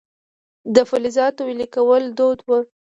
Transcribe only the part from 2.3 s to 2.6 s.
و